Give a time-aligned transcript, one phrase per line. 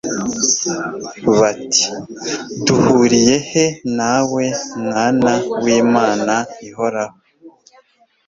[1.39, 1.85] bati:
[2.65, 3.65] «Duhuriye he
[3.97, 4.43] nawe
[4.85, 5.31] Mwana
[5.63, 6.33] w'Imana
[6.67, 7.15] ihoraho?